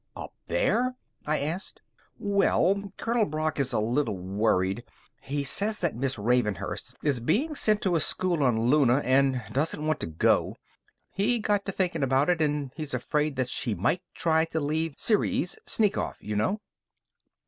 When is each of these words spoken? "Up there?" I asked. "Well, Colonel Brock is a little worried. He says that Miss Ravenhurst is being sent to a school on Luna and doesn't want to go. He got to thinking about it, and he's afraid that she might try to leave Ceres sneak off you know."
"Up 0.15 0.33
there?" 0.47 0.95
I 1.27 1.41
asked. 1.41 1.79
"Well, 2.17 2.89
Colonel 2.97 3.25
Brock 3.25 3.59
is 3.59 3.71
a 3.71 3.77
little 3.77 4.17
worried. 4.17 4.83
He 5.21 5.43
says 5.43 5.77
that 5.77 5.95
Miss 5.95 6.17
Ravenhurst 6.17 6.95
is 7.03 7.19
being 7.19 7.53
sent 7.53 7.83
to 7.83 7.95
a 7.95 7.99
school 7.99 8.41
on 8.41 8.59
Luna 8.63 9.03
and 9.05 9.43
doesn't 9.51 9.85
want 9.85 9.99
to 9.99 10.07
go. 10.07 10.55
He 11.11 11.37
got 11.37 11.65
to 11.67 11.71
thinking 11.71 12.01
about 12.01 12.31
it, 12.31 12.41
and 12.41 12.71
he's 12.75 12.95
afraid 12.95 13.35
that 13.35 13.49
she 13.51 13.75
might 13.75 14.01
try 14.15 14.45
to 14.45 14.59
leave 14.59 14.95
Ceres 14.97 15.59
sneak 15.67 15.99
off 15.99 16.17
you 16.19 16.35
know." 16.35 16.61